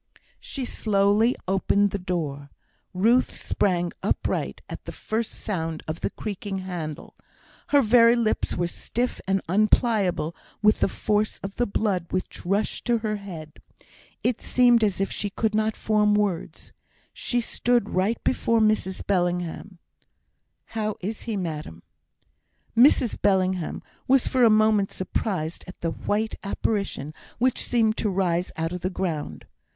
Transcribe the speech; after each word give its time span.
She 0.39 0.65
slowly 0.65 1.35
opened 1.47 1.91
the 1.91 1.99
door. 1.99 2.49
Ruth 2.91 3.37
sprang 3.37 3.91
upright 4.01 4.63
at 4.67 4.85
the 4.85 4.91
first 4.91 5.29
sound 5.31 5.83
of 5.87 6.01
the 6.01 6.09
creaking 6.09 6.57
handle. 6.57 7.15
Her 7.67 7.83
very 7.83 8.15
lips 8.15 8.55
were 8.57 8.65
stiff 8.65 9.21
and 9.27 9.43
unpliable 9.47 10.35
with 10.59 10.79
the 10.79 10.87
force 10.87 11.37
of 11.43 11.57
the 11.57 11.67
blood 11.67 12.07
which 12.09 12.43
rushed 12.47 12.83
to 12.85 12.97
her 13.05 13.17
head. 13.17 13.61
It 14.23 14.41
seemed 14.41 14.83
as 14.83 14.99
if 14.99 15.11
she 15.11 15.29
could 15.29 15.53
not 15.53 15.75
form 15.77 16.15
words. 16.15 16.73
She 17.13 17.39
stood 17.39 17.91
right 17.93 18.17
before 18.23 18.59
Mrs 18.59 19.05
Bellingham. 19.05 19.77
"How 20.73 20.95
is 21.01 21.21
he, 21.29 21.37
madam?" 21.37 21.83
Mrs 22.75 23.21
Bellingham 23.21 23.83
was 24.07 24.27
for 24.27 24.43
a 24.43 24.49
moment 24.49 24.91
surprised 24.91 25.63
at 25.67 25.79
the 25.81 25.91
white 25.91 26.33
apparition 26.43 27.13
which 27.37 27.61
seemed 27.63 27.97
to 27.97 28.09
rise 28.09 28.51
out 28.57 28.73
of 28.73 28.81
the 28.81 28.89
ground. 28.89 29.45